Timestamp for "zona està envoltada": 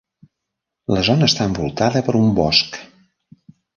1.09-2.03